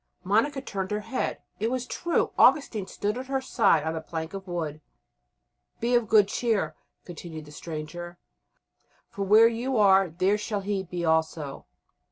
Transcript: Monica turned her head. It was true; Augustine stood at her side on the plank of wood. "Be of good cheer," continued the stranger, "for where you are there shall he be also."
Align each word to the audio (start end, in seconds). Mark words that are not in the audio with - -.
Monica 0.23 0.59
turned 0.61 0.89
her 0.89 1.01
head. 1.01 1.43
It 1.59 1.69
was 1.69 1.85
true; 1.85 2.31
Augustine 2.35 2.87
stood 2.87 3.19
at 3.19 3.27
her 3.27 3.39
side 3.39 3.83
on 3.83 3.93
the 3.93 4.01
plank 4.01 4.33
of 4.33 4.47
wood. 4.47 4.81
"Be 5.79 5.93
of 5.93 6.09
good 6.09 6.27
cheer," 6.27 6.75
continued 7.05 7.45
the 7.45 7.51
stranger, 7.51 8.17
"for 9.09 9.21
where 9.21 9.47
you 9.47 9.77
are 9.77 10.09
there 10.09 10.39
shall 10.39 10.61
he 10.61 10.81
be 10.81 11.05
also." 11.05 11.67